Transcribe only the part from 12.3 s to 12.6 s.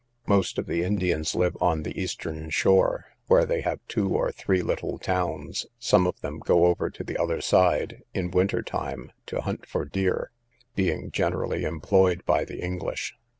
the